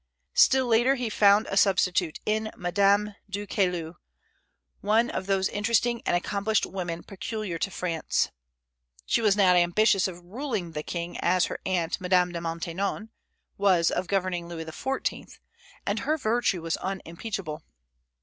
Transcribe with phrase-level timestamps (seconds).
[0.33, 3.93] Still later he found a substitute in Madame du Caylus,
[4.79, 8.31] one of those interesting and accomplished women peculiar to France.
[9.05, 13.09] She was not ambitious of ruling the king, as her aunt, Madame de Maintenon,
[13.59, 15.37] was of governing Louis XIV.,
[15.85, 17.61] and her virtue was unimpeachable.